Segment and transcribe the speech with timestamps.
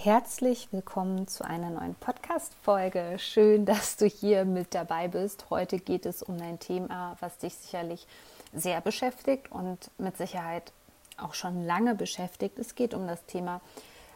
[0.00, 3.16] Herzlich willkommen zu einer neuen Podcast-Folge.
[3.18, 5.50] Schön, dass du hier mit dabei bist.
[5.50, 8.06] Heute geht es um ein Thema, was dich sicherlich
[8.54, 10.72] sehr beschäftigt und mit Sicherheit
[11.16, 12.60] auch schon lange beschäftigt.
[12.60, 13.60] Es geht um das Thema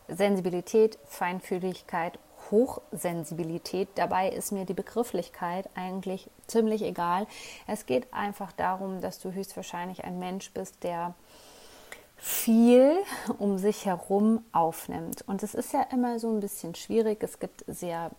[0.06, 2.16] Sensibilität, Feinfühligkeit,
[2.52, 3.88] Hochsensibilität.
[3.96, 7.26] Dabei ist mir die Begrifflichkeit eigentlich ziemlich egal.
[7.66, 11.14] Es geht einfach darum, dass du höchstwahrscheinlich ein Mensch bist, der
[12.24, 12.98] viel
[13.38, 15.24] um sich herum aufnimmt.
[15.26, 17.20] Und es ist ja immer so ein bisschen schwierig.
[17.20, 18.12] Es gibt sehr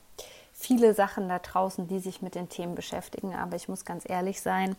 [0.63, 3.35] viele Sachen da draußen, die sich mit den Themen beschäftigen.
[3.35, 4.77] Aber ich muss ganz ehrlich sein,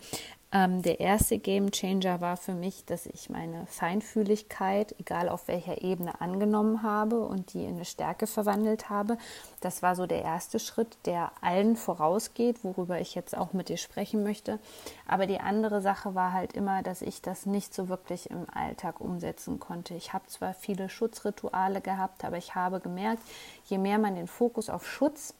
[0.51, 5.83] ähm, der erste Game Changer war für mich, dass ich meine Feinfühligkeit, egal auf welcher
[5.83, 9.19] Ebene, angenommen habe und die in eine Stärke verwandelt habe.
[9.61, 13.77] Das war so der erste Schritt, der allen vorausgeht, worüber ich jetzt auch mit dir
[13.77, 14.61] sprechen möchte.
[15.07, 19.01] Aber die andere Sache war halt immer, dass ich das nicht so wirklich im Alltag
[19.01, 19.95] umsetzen konnte.
[19.95, 23.23] Ich habe zwar viele Schutzrituale gehabt, aber ich habe gemerkt,
[23.67, 25.35] je mehr man den Fokus auf Schutz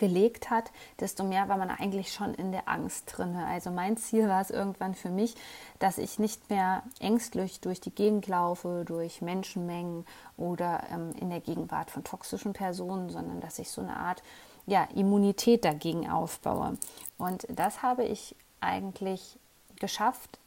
[0.00, 3.36] gelegt hat, desto mehr war man eigentlich schon in der Angst drin.
[3.36, 5.36] Also mein Ziel war es irgendwann für mich,
[5.78, 10.06] dass ich nicht mehr ängstlich durch die Gegend laufe, durch Menschenmengen
[10.38, 14.22] oder ähm, in der Gegenwart von toxischen Personen, sondern dass ich so eine Art
[14.66, 16.78] ja, Immunität dagegen aufbaue.
[17.18, 19.38] Und das habe ich eigentlich
[19.78, 20.38] geschafft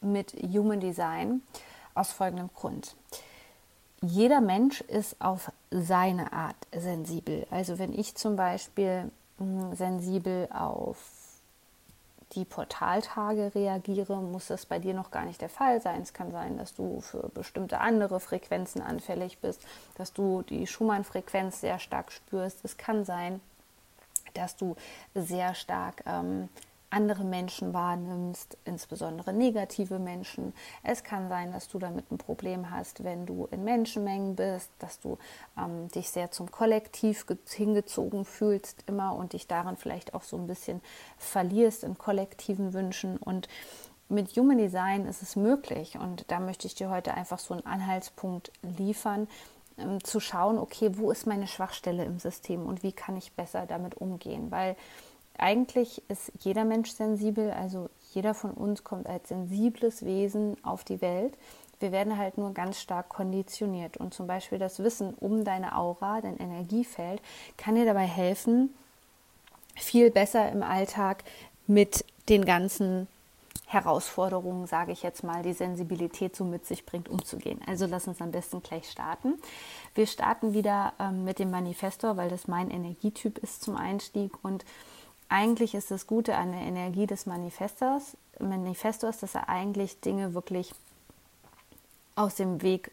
[0.00, 1.42] mit Human Design
[1.94, 2.96] aus folgendem Grund
[4.02, 7.46] jeder Mensch ist auf seine Art sensibel.
[7.50, 10.98] Also wenn ich zum Beispiel hm, sensibel auf
[12.34, 16.00] die Portaltage reagiere, muss das bei dir noch gar nicht der Fall sein.
[16.02, 19.60] Es kann sein, dass du für bestimmte andere Frequenzen anfällig bist,
[19.96, 22.64] dass du die Schumann-Frequenz sehr stark spürst.
[22.64, 23.40] Es kann sein,
[24.34, 24.76] dass du
[25.14, 26.48] sehr stark ähm,
[26.92, 30.52] andere Menschen wahrnimmst, insbesondere negative Menschen.
[30.82, 35.00] Es kann sein, dass du damit ein Problem hast, wenn du in Menschenmengen bist, dass
[35.00, 35.18] du
[35.58, 40.46] ähm, dich sehr zum Kollektiv hingezogen fühlst immer und dich darin vielleicht auch so ein
[40.46, 40.82] bisschen
[41.16, 43.16] verlierst in kollektiven Wünschen.
[43.16, 43.48] Und
[44.08, 45.98] mit Human Design ist es möglich.
[45.98, 49.28] Und da möchte ich dir heute einfach so einen Anhaltspunkt liefern,
[49.78, 53.64] ähm, zu schauen, okay, wo ist meine Schwachstelle im System und wie kann ich besser
[53.66, 54.76] damit umgehen, weil
[55.42, 61.02] eigentlich ist jeder Mensch sensibel, also jeder von uns kommt als sensibles Wesen auf die
[61.02, 61.34] Welt.
[61.80, 63.96] Wir werden halt nur ganz stark konditioniert.
[63.96, 67.20] Und zum Beispiel das Wissen um deine Aura, dein Energiefeld,
[67.56, 68.72] kann dir dabei helfen,
[69.74, 71.24] viel besser im Alltag
[71.66, 73.08] mit den ganzen
[73.66, 77.60] Herausforderungen, sage ich jetzt mal, die Sensibilität so mit sich bringt, umzugehen.
[77.66, 79.34] Also lass uns am besten gleich starten.
[79.94, 84.64] Wir starten wieder ähm, mit dem Manifestor, weil das mein Energietyp ist zum Einstieg und
[85.32, 90.74] eigentlich ist das Gute an der Energie des Manifestors, Manifestors, dass er eigentlich Dinge wirklich
[92.14, 92.90] aus dem Weg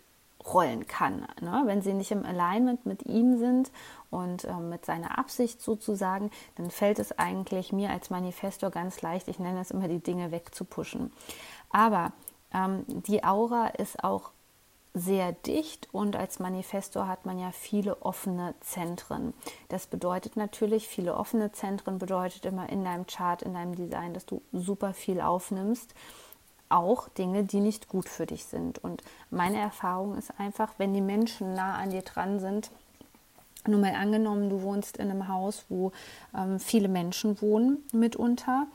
[0.53, 1.27] rollen kann.
[1.41, 1.63] Ne?
[1.65, 3.71] Wenn sie nicht im Alignment mit ihm sind
[4.09, 9.27] und äh, mit seiner Absicht sozusagen, dann fällt es eigentlich mir als Manifestor ganz leicht,
[9.27, 11.11] ich nenne es immer die Dinge wegzupuschen.
[11.71, 12.13] Aber
[12.53, 14.31] ähm, die Aura ist auch
[14.93, 19.33] sehr dicht und als Manifestor hat man ja viele offene Zentren.
[19.67, 24.25] Das bedeutet natürlich, viele offene Zentren bedeutet immer in deinem Chart, in deinem Design, dass
[24.25, 25.93] du super viel aufnimmst.
[26.69, 28.83] Auch Dinge, die nicht gut für dich sind.
[28.83, 32.69] Und meine Erfahrung ist einfach, wenn die Menschen nah an dir dran sind,
[33.67, 35.91] nur mal angenommen, du wohnst in einem Haus, wo
[36.35, 38.67] ähm, viele Menschen wohnen mitunter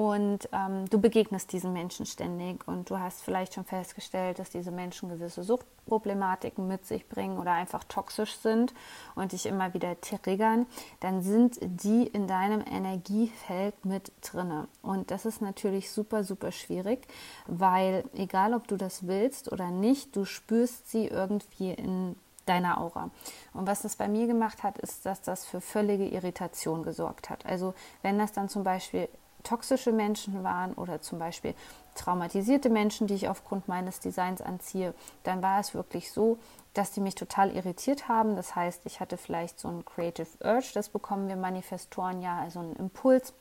[0.00, 4.70] und ähm, du begegnest diesen Menschen ständig und du hast vielleicht schon festgestellt, dass diese
[4.70, 8.72] Menschen gewisse Suchtproblematiken mit sich bringen oder einfach toxisch sind
[9.14, 10.64] und dich immer wieder triggern,
[11.00, 14.68] dann sind die in deinem Energiefeld mit drinne.
[14.80, 17.06] Und das ist natürlich super, super schwierig,
[17.46, 23.10] weil egal ob du das willst oder nicht, du spürst sie irgendwie in deiner Aura.
[23.52, 27.44] Und was das bei mir gemacht hat, ist, dass das für völlige Irritation gesorgt hat.
[27.44, 29.10] Also wenn das dann zum Beispiel
[29.42, 31.54] toxische Menschen waren oder zum Beispiel
[31.94, 36.38] traumatisierte Menschen, die ich aufgrund meines Designs anziehe, dann war es wirklich so,
[36.74, 38.36] dass die mich total irritiert haben.
[38.36, 42.60] Das heißt, ich hatte vielleicht so ein Creative Urge, das bekommen wir Manifestoren ja, also
[42.60, 43.32] einen Impuls,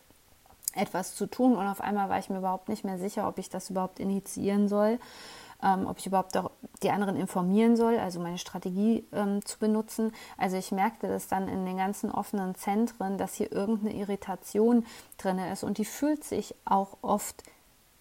[0.73, 3.49] etwas zu tun und auf einmal war ich mir überhaupt nicht mehr sicher, ob ich
[3.49, 4.99] das überhaupt initiieren soll.
[5.63, 6.51] Ähm, ob ich überhaupt auch
[6.83, 10.13] die anderen informieren soll, also meine Strategie ähm, zu benutzen.
[10.37, 14.85] Also ich merkte das dann in den ganzen offenen Zentren, dass hier irgendeine Irritation
[15.17, 17.43] drin ist und die fühlt sich auch oft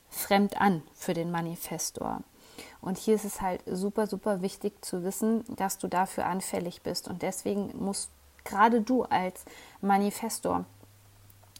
[0.08, 2.22] fremd an für den Manifestor.
[2.80, 7.08] Und hier ist es halt super, super wichtig zu wissen, dass du dafür anfällig bist.
[7.08, 8.10] Und deswegen musst
[8.44, 9.44] gerade du als
[9.80, 10.64] Manifestor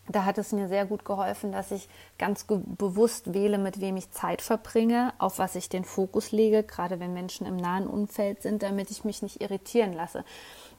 [0.09, 1.89] da hat es mir sehr gut geholfen, dass ich
[2.19, 7.01] ganz bewusst wähle, mit wem ich Zeit verbringe, auf was ich den Fokus lege, gerade
[7.01, 10.25] wenn Menschen im nahen Umfeld sind, damit ich mich nicht irritieren lasse.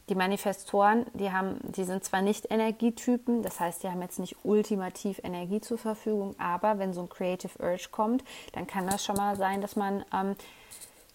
[0.10, 4.38] Die Manifestoren, die haben, die sind zwar nicht Energietypen, das heißt, die haben jetzt nicht
[4.44, 8.24] ultimativ Energie zur Verfügung, aber wenn so ein Creative Urge kommt,
[8.54, 10.36] dann kann das schon mal sein, dass man ähm,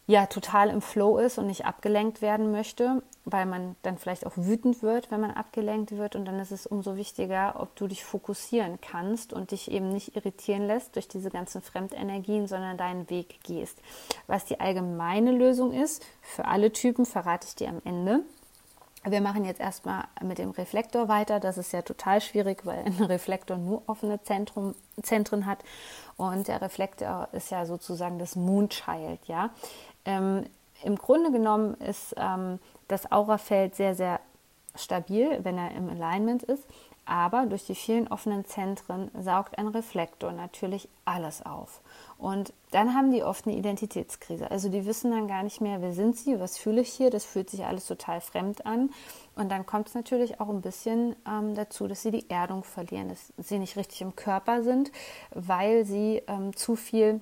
[0.07, 4.37] ja total im Flow ist und nicht abgelenkt werden möchte, weil man dann vielleicht auch
[4.37, 6.15] wütend wird, wenn man abgelenkt wird.
[6.15, 10.15] Und dann ist es umso wichtiger, ob du dich fokussieren kannst und dich eben nicht
[10.17, 13.81] irritieren lässt durch diese ganzen Fremdenergien, sondern deinen Weg gehst.
[14.27, 18.21] Was die allgemeine Lösung ist, für alle Typen verrate ich dir am Ende.
[19.07, 21.39] Wir machen jetzt erstmal mit dem Reflektor weiter.
[21.39, 25.59] Das ist ja total schwierig, weil ein Reflektor nur offene Zentrum, Zentren hat.
[26.17, 29.51] Und der Reflektor ist ja sozusagen das Moonchild, ja.
[30.07, 30.47] Ähm,
[30.85, 32.59] Im Grunde genommen ist ähm,
[32.89, 34.21] das Aurafeld sehr, sehr
[34.75, 36.67] stabil, wenn er im Alignment ist.
[37.07, 41.83] Aber durch die vielen offenen Zentren saugt ein Reflektor natürlich alles auf.
[42.17, 44.51] Und dann haben die oft eine Identitätskrise.
[44.51, 47.27] Also die wissen dann gar nicht mehr, wer sind sie, was fühle ich hier, das
[47.27, 48.91] fühlt sich alles total fremd an.
[49.37, 53.11] Und dann kommt es natürlich auch ein bisschen ähm, dazu, dass sie die Erdung verlieren,
[53.11, 54.91] dass sie nicht richtig im Körper sind,
[55.35, 57.21] weil sie ähm, zu viel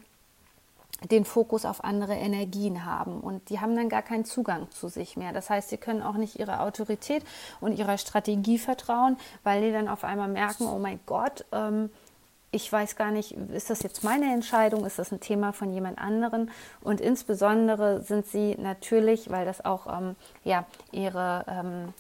[1.11, 5.17] den Fokus auf andere Energien haben und die haben dann gar keinen Zugang zu sich
[5.17, 5.33] mehr.
[5.33, 7.25] Das heißt, sie können auch nicht ihrer Autorität
[7.61, 11.91] und ihrer Strategie vertrauen, weil die dann auf einmal merken, oh mein Gott, ähm,
[12.55, 15.99] ich weiß gar nicht, ist das jetzt meine Entscheidung, ist das ein Thema von jemand
[15.99, 16.51] anderen?
[16.83, 21.95] Und insbesondere sind sie natürlich, weil das auch ähm, ja, ihre ähm,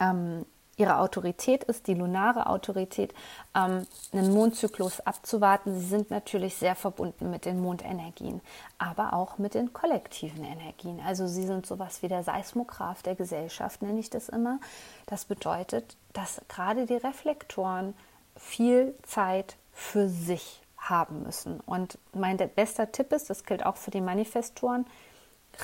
[0.00, 3.14] ähm ihre Autorität ist, die lunare Autorität,
[3.54, 5.78] ähm, einen Mondzyklus abzuwarten.
[5.78, 8.40] Sie sind natürlich sehr verbunden mit den Mondenergien,
[8.78, 11.00] aber auch mit den kollektiven Energien.
[11.04, 14.58] Also sie sind sowas wie der Seismograph der Gesellschaft, nenne ich das immer.
[15.06, 17.94] Das bedeutet, dass gerade die Reflektoren
[18.36, 21.60] viel Zeit für sich haben müssen.
[21.60, 24.86] Und mein bester Tipp ist, das gilt auch für die Manifestoren,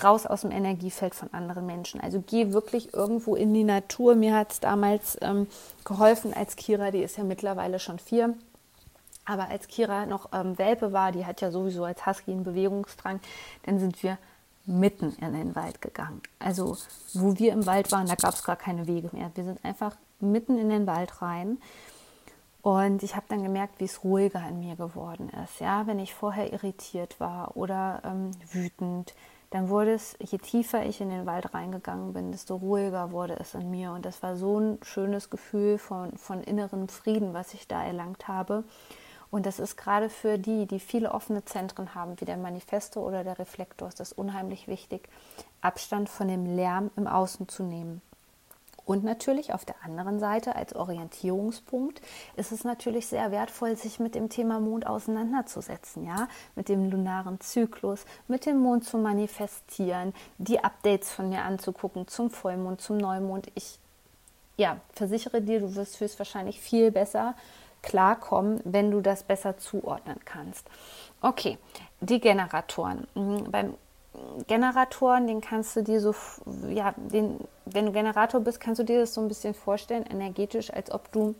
[0.03, 2.01] raus aus dem Energiefeld von anderen Menschen.
[2.01, 4.15] Also geh wirklich irgendwo in die Natur.
[4.15, 5.47] Mir hat es damals ähm,
[5.85, 8.35] geholfen als Kira, die ist ja mittlerweile schon vier.
[9.25, 13.21] Aber als Kira noch ähm, Welpe war, die hat ja sowieso als Husky einen Bewegungsdrang,
[13.65, 14.19] dann sind wir
[14.67, 16.23] mitten in den Wald gegangen.
[16.39, 16.77] Also
[17.15, 19.31] wo wir im Wald waren, da gab es gar keine Wege mehr.
[19.35, 21.59] Wir sind einfach mitten in den Wald rein.
[22.63, 25.61] Und ich habe dann gemerkt, wie es ruhiger in mir geworden ist.
[25.61, 29.15] Ja, wenn ich vorher irritiert war oder ähm, wütend,
[29.51, 33.55] dann wurde es, je tiefer ich in den Wald reingegangen bin, desto ruhiger wurde es
[33.55, 33.93] in mir.
[33.93, 38.29] Und das war so ein schönes Gefühl von, von innerem Frieden, was ich da erlangt
[38.29, 38.63] habe.
[39.31, 43.25] Und das ist gerade für die, die viele offene Zentren haben, wie der Manifesto oder
[43.25, 45.09] der Reflektor, ist das unheimlich wichtig,
[45.61, 48.03] Abstand von dem Lärm im Außen zu nehmen.
[48.85, 52.01] Und natürlich auf der anderen Seite als Orientierungspunkt
[52.37, 57.41] ist es natürlich sehr wertvoll, sich mit dem Thema Mond auseinanderzusetzen, ja, mit dem lunaren
[57.41, 63.49] Zyklus, mit dem Mond zu manifestieren, die Updates von mir anzugucken zum Vollmond, zum Neumond.
[63.55, 63.79] Ich
[64.57, 67.35] ja, versichere dir, du wirst höchstwahrscheinlich viel besser
[67.83, 70.67] klarkommen, wenn du das besser zuordnen kannst.
[71.23, 71.59] Okay,
[72.01, 73.07] die Generatoren.
[73.15, 73.75] Mhm, beim
[74.47, 76.15] Generatoren, den kannst du dir so,
[76.69, 80.73] ja, den, wenn du Generator bist, kannst du dir das so ein bisschen vorstellen, energetisch,
[80.73, 81.35] als ob du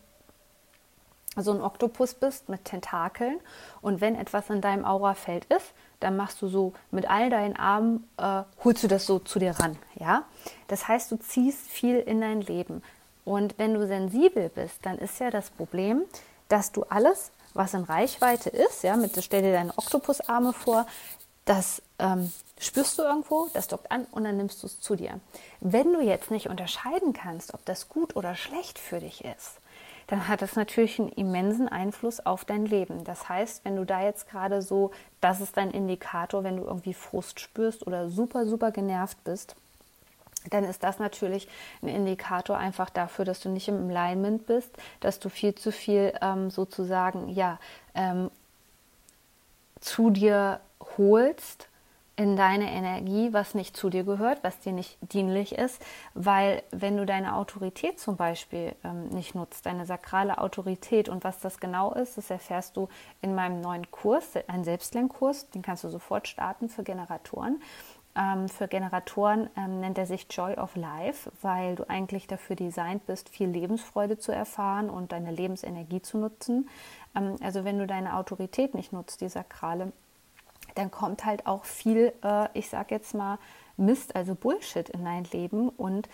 [1.37, 3.39] so ein Oktopus bist mit Tentakeln.
[3.81, 8.09] Und wenn etwas in deinem Aurafeld ist, dann machst du so mit all deinen Armen,
[8.17, 9.77] äh, holst du das so zu dir ran.
[9.95, 10.23] Ja?
[10.67, 12.83] Das heißt, du ziehst viel in dein Leben.
[13.23, 16.03] Und wenn du sensibel bist, dann ist ja das Problem,
[16.49, 20.85] dass du alles, was in Reichweite ist, ja, mit, stell dir deine Oktopusarme vor,
[21.45, 25.19] das ähm, spürst du irgendwo, das dockt an und dann nimmst du es zu dir.
[25.59, 29.59] Wenn du jetzt nicht unterscheiden kannst, ob das gut oder schlecht für dich ist,
[30.07, 33.05] dann hat das natürlich einen immensen Einfluss auf dein Leben.
[33.05, 34.91] Das heißt, wenn du da jetzt gerade so,
[35.21, 39.55] das ist dein Indikator, wenn du irgendwie Frust spürst oder super, super genervt bist,
[40.49, 41.47] dann ist das natürlich
[41.81, 46.13] ein Indikator einfach dafür, dass du nicht im Alignment bist, dass du viel zu viel
[46.21, 47.59] ähm, sozusagen ja
[47.93, 48.31] ähm,
[49.79, 50.59] zu dir
[50.97, 51.69] holst
[52.21, 56.95] in deine Energie, was nicht zu dir gehört, was dir nicht dienlich ist, weil wenn
[56.95, 61.93] du deine Autorität zum Beispiel ähm, nicht nutzt, deine sakrale Autorität und was das genau
[61.93, 62.89] ist, das erfährst du
[63.23, 67.59] in meinem neuen Kurs, ein Selbstlernkurs, den kannst du sofort starten für Generatoren.
[68.15, 73.07] Ähm, für Generatoren ähm, nennt er sich Joy of Life, weil du eigentlich dafür designt
[73.07, 76.69] bist, viel Lebensfreude zu erfahren und deine Lebensenergie zu nutzen.
[77.15, 79.91] Ähm, also wenn du deine Autorität nicht nutzt, die sakrale,
[80.75, 83.39] dann kommt halt auch viel, äh, ich sag jetzt mal,
[83.77, 85.69] Mist, also Bullshit in dein Leben.
[85.69, 86.07] Und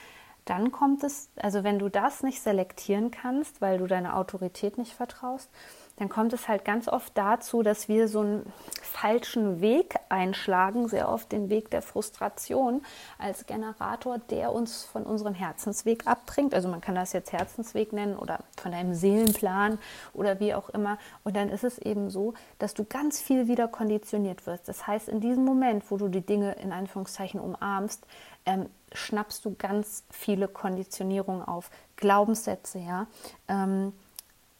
[0.49, 4.93] dann kommt es, also wenn du das nicht selektieren kannst, weil du deiner Autorität nicht
[4.93, 5.49] vertraust,
[5.97, 11.09] dann kommt es halt ganz oft dazu, dass wir so einen falschen Weg einschlagen, sehr
[11.09, 12.83] oft den Weg der Frustration
[13.17, 16.53] als Generator, der uns von unserem Herzensweg abbringt.
[16.53, 19.79] Also man kann das jetzt Herzensweg nennen oder von deinem Seelenplan
[20.13, 20.99] oder wie auch immer.
[21.23, 24.67] Und dann ist es eben so, dass du ganz viel wieder konditioniert wirst.
[24.67, 28.05] Das heißt, in diesem Moment, wo du die Dinge in Anführungszeichen umarmst,
[28.47, 33.05] ähm, schnappst du ganz viele Konditionierungen auf, Glaubenssätze, ja.
[33.47, 33.93] Ähm,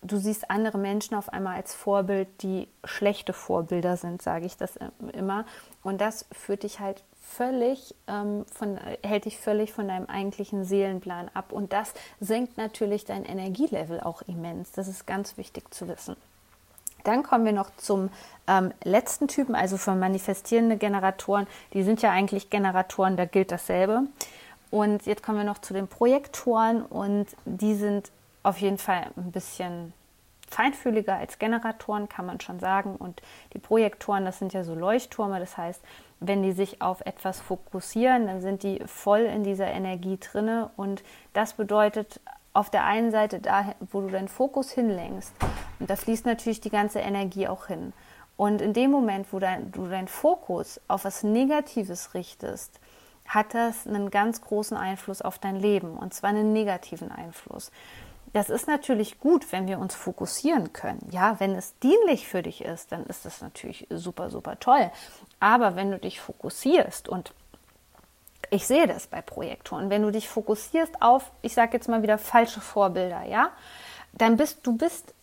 [0.03, 4.77] du siehst andere Menschen auf einmal als Vorbild, die schlechte Vorbilder sind, sage ich das
[5.13, 5.45] immer.
[5.81, 11.29] Und das führt dich halt völlig ähm, von, hält dich völlig von deinem eigentlichen Seelenplan
[11.33, 11.51] ab.
[11.51, 14.71] Und das senkt natürlich dein Energielevel auch immens.
[14.71, 16.15] Das ist ganz wichtig zu wissen.
[17.07, 18.09] Dann kommen wir noch zum
[18.47, 21.47] ähm, letzten Typen, also für manifestierende Generatoren.
[21.73, 24.03] Die sind ja eigentlich Generatoren, da gilt dasselbe.
[24.71, 28.11] Und jetzt kommen wir noch zu den Projektoren und die sind
[28.43, 29.93] auf jeden Fall ein bisschen
[30.49, 32.97] feinfühliger als Generatoren, kann man schon sagen.
[32.97, 33.21] Und
[33.53, 35.39] die Projektoren, das sind ja so Leuchttürme.
[35.39, 35.81] Das heißt,
[36.19, 40.71] wenn die sich auf etwas fokussieren, dann sind die voll in dieser Energie drinne.
[40.75, 42.19] Und das bedeutet
[42.51, 45.33] auf der einen Seite da, wo du deinen Fokus hinlenkst.
[45.79, 47.93] Und da fließt natürlich die ganze Energie auch hin.
[48.35, 52.79] Und in dem Moment, wo dein, du deinen Fokus auf was Negatives richtest,
[53.27, 55.97] hat das einen ganz großen Einfluss auf dein Leben.
[55.97, 57.71] Und zwar einen negativen Einfluss.
[58.33, 61.07] Das ist natürlich gut, wenn wir uns fokussieren können.
[61.11, 64.91] Ja, wenn es dienlich für dich ist, dann ist das natürlich super, super toll.
[65.39, 67.33] Aber wenn du dich fokussierst und
[68.49, 72.17] ich sehe das bei Projektoren, wenn du dich fokussierst auf, ich sage jetzt mal wieder
[72.17, 73.49] falsche Vorbilder, ja,
[74.13, 75.13] dann bist du bist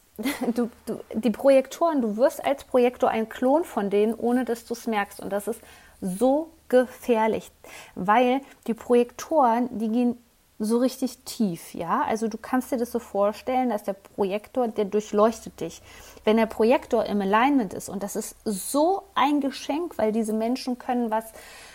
[0.55, 4.75] du, du, die Projektoren, du wirst als Projektor ein Klon von denen, ohne dass du
[4.75, 5.21] es merkst.
[5.21, 5.61] Und das ist
[6.01, 7.51] so gefährlich,
[7.95, 10.19] weil die Projektoren, die gehen
[10.59, 12.03] so richtig tief, ja.
[12.03, 15.83] Also du kannst dir das so vorstellen, dass der Projektor, der durchleuchtet dich.
[16.23, 20.79] Wenn der Projektor im Alignment ist und das ist so ein Geschenk, weil diese Menschen
[20.79, 21.25] können was,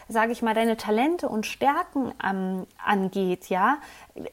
[0.10, 3.78] sage ich mal, deine Talente und Stärken ähm, angeht, ja,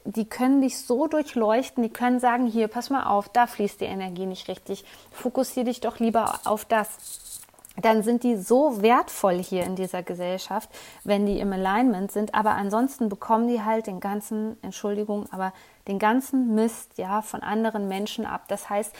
[0.05, 3.85] die können dich so durchleuchten, die können sagen, hier, pass mal auf, da fließt die
[3.85, 7.23] Energie nicht richtig, fokussiere dich doch lieber auf das
[7.79, 10.69] dann sind die so wertvoll hier in dieser Gesellschaft,
[11.03, 12.33] wenn die im Alignment sind.
[12.33, 15.53] Aber ansonsten bekommen die halt den ganzen, Entschuldigung, aber
[15.87, 18.45] den ganzen Mist ja von anderen Menschen ab.
[18.47, 18.95] Das heißt,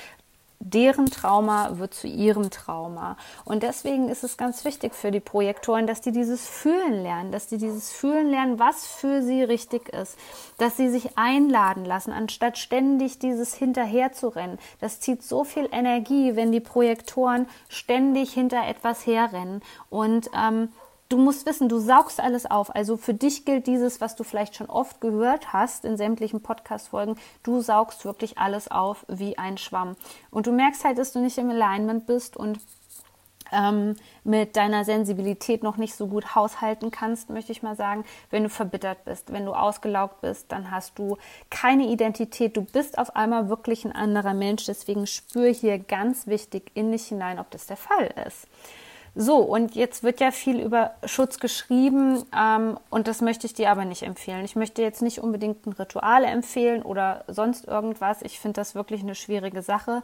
[0.59, 3.17] deren Trauma wird zu ihrem Trauma.
[3.45, 7.47] Und deswegen ist es ganz wichtig für die Projektoren, dass die dieses Fühlen lernen, dass
[7.47, 10.17] die dieses Fühlen lernen, was für sie richtig ist,
[10.57, 14.57] dass sie sich einladen lassen, anstatt ständig dieses hinterher zu rennen.
[14.79, 19.61] Das zieht so viel Energie, wenn die Projektoren ständig hinter etwas herrennen.
[19.89, 20.69] Und ähm,
[21.09, 22.73] du musst wissen, du saugst alles auf.
[22.75, 27.17] Also für dich gilt dieses, was du vielleicht schon oft gehört hast in sämtlichen Podcast-Folgen.
[27.43, 29.95] Du saugst wirklich alles auf wie ein Schwamm.
[30.31, 32.59] Und du merkst halt, dass du nicht im Alignment bist und
[33.51, 33.95] ähm,
[34.25, 38.03] mit deiner Sensibilität noch nicht so gut haushalten kannst, möchte ich mal sagen.
[38.29, 41.17] Wenn du verbittert bist, wenn du ausgelaugt bist, dann hast du
[41.49, 42.57] keine Identität.
[42.57, 44.65] Du bist auf einmal wirklich ein anderer Mensch.
[44.65, 48.47] Deswegen spür hier ganz wichtig in dich hinein, ob das der Fall ist.
[49.19, 53.71] So, und jetzt wird ja viel über Schutz geschrieben ähm, und das möchte ich dir
[53.71, 54.45] aber nicht empfehlen.
[54.45, 58.21] Ich möchte jetzt nicht unbedingt ein Ritual empfehlen oder sonst irgendwas.
[58.21, 60.03] Ich finde das wirklich eine schwierige Sache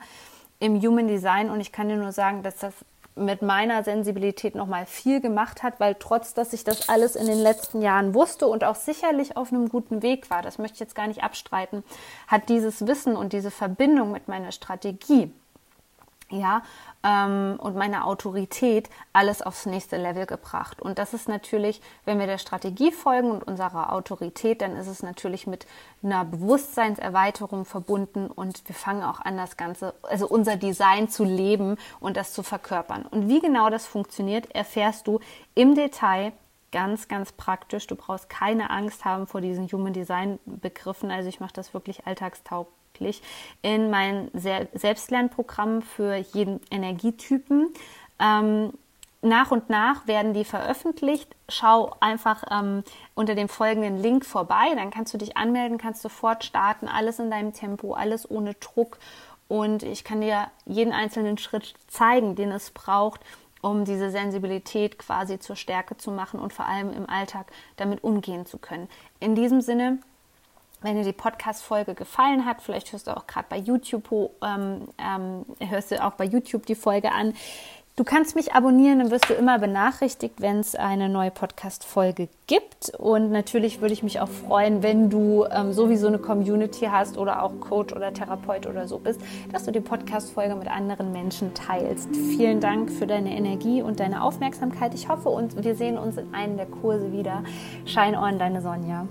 [0.60, 2.74] im Human Design und ich kann dir nur sagen, dass das
[3.16, 7.38] mit meiner Sensibilität nochmal viel gemacht hat, weil trotz, dass ich das alles in den
[7.38, 10.96] letzten Jahren wusste und auch sicherlich auf einem guten Weg war, das möchte ich jetzt
[10.96, 11.84] gar nicht abstreiten,
[12.28, 15.32] hat dieses Wissen und diese Verbindung mit meiner Strategie
[16.34, 16.64] ja,
[17.04, 20.82] ähm, und meine Autorität alles aufs nächste Level gebracht.
[20.82, 25.04] Und das ist natürlich, wenn wir der Strategie folgen und unserer Autorität, dann ist es
[25.04, 25.66] natürlich mit
[26.02, 31.78] einer Bewusstseinserweiterung verbunden und wir fangen auch an, das Ganze, also unser Design zu leben
[32.00, 33.06] und das zu verkörpern.
[33.06, 35.20] Und wie genau das funktioniert, erfährst du
[35.56, 36.34] im Detail
[36.72, 37.88] ganz, ganz praktisch.
[37.88, 41.12] Du brauchst keine Angst haben vor diesen Human Design Begriffen.
[41.12, 43.22] Also ich mache das wirklich alltagstauglich wirklich
[43.62, 47.70] in mein Selbstlernprogramm für jeden Energietypen.
[48.20, 48.74] Ähm,
[49.22, 51.34] nach und nach werden die veröffentlicht.
[51.48, 52.84] Schau einfach ähm,
[53.16, 57.32] unter dem folgenden Link vorbei, dann kannst du dich anmelden, kannst sofort starten, alles in
[57.32, 59.00] deinem Tempo, alles ohne Druck.
[59.48, 63.22] Und ich kann dir jeden einzelnen Schritt zeigen, den es braucht,
[63.62, 67.48] um diese Sensibilität quasi zur Stärke zu machen und vor allem im Alltag
[67.78, 68.90] damit umgehen zu können.
[69.22, 70.00] In diesem Sinne,
[70.84, 75.46] wenn dir die Podcast-Folge gefallen hat, vielleicht hörst du auch gerade bei YouTube, ähm, ähm,
[75.60, 77.34] hörst du auch bei YouTube die Folge an,
[77.96, 82.90] Du kannst mich abonnieren, dann wirst du immer benachrichtigt, wenn es eine neue Podcast-Folge gibt.
[82.98, 87.44] Und natürlich würde ich mich auch freuen, wenn du ähm, sowieso eine Community hast oder
[87.44, 89.22] auch Coach oder Therapeut oder so bist,
[89.52, 92.10] dass du die Podcast-Folge mit anderen Menschen teilst.
[92.16, 94.96] Vielen Dank für deine Energie und deine Aufmerksamkeit.
[94.96, 97.44] Ich hoffe, und wir sehen uns in einem der Kurse wieder.
[97.86, 99.06] Shine on, deine Sonja.